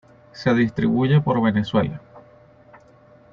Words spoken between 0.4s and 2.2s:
distribuye por Venezuela.